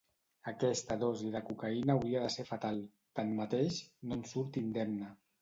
[0.51, 2.81] Aquesta dosi de cocaïna hauria del ser fatal,
[3.21, 5.13] tanmateix, no en surt indemne.